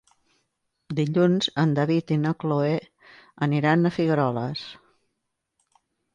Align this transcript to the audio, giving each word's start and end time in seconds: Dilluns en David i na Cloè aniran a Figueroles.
Dilluns 0.99 1.49
en 1.63 1.75
David 1.79 2.13
i 2.15 2.17
na 2.23 2.31
Cloè 2.45 2.73
aniran 3.49 3.85
a 3.85 3.93
Figueroles. 4.01 4.67